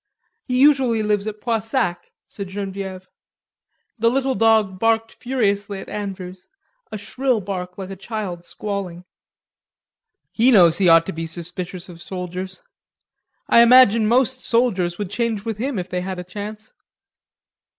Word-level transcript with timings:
"He 0.47 0.59
usually 0.59 1.03
lives 1.03 1.27
at 1.27 1.39
Poissac," 1.41 2.11
said 2.27 2.47
Genevieve. 2.47 3.07
The 3.99 4.09
little 4.09 4.33
dog 4.33 4.79
barked 4.79 5.13
furiously 5.13 5.79
at 5.79 5.89
Andrews, 5.89 6.47
a 6.91 6.97
shrill 6.97 7.39
bark 7.39 7.77
like 7.77 7.91
a 7.91 7.95
child 7.95 8.43
squalling. 8.43 9.05
"He 10.31 10.49
knows 10.49 10.79
he 10.79 10.89
ought 10.89 11.05
to 11.05 11.13
be 11.13 11.27
suspicious 11.27 11.87
of 11.87 12.01
soldiers.... 12.01 12.63
I 13.47 13.61
imagine 13.61 14.07
most 14.07 14.39
soldiers 14.39 14.97
would 14.97 15.11
change 15.11 15.45
with 15.45 15.59
him 15.59 15.77
if 15.77 15.87
they 15.87 16.01
had 16.01 16.17
a 16.17 16.23
chance.... 16.23 16.73